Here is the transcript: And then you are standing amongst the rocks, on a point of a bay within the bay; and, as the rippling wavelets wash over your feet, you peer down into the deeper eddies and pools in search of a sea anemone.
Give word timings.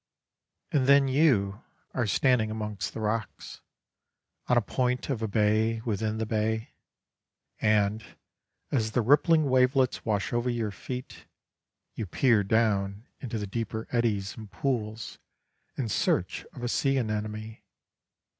And 0.71 0.87
then 0.87 1.07
you 1.07 1.63
are 1.93 2.07
standing 2.07 2.49
amongst 2.49 2.91
the 2.95 2.99
rocks, 2.99 3.61
on 4.47 4.57
a 4.57 4.59
point 4.61 5.11
of 5.11 5.21
a 5.21 5.27
bay 5.27 5.79
within 5.81 6.17
the 6.17 6.25
bay; 6.25 6.71
and, 7.59 8.03
as 8.71 8.93
the 8.93 9.03
rippling 9.03 9.47
wavelets 9.47 10.03
wash 10.03 10.33
over 10.33 10.49
your 10.49 10.71
feet, 10.71 11.27
you 11.93 12.07
peer 12.07 12.43
down 12.43 13.05
into 13.19 13.37
the 13.37 13.45
deeper 13.45 13.87
eddies 13.91 14.35
and 14.35 14.49
pools 14.49 15.19
in 15.77 15.87
search 15.87 16.47
of 16.51 16.63
a 16.63 16.67
sea 16.67 16.97
anemone. 16.97 17.61